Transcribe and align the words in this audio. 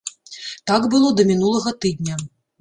Так 0.71 0.87
было 0.93 1.11
да 1.19 1.27
мінулага 1.33 1.75
тыдня. 1.87 2.19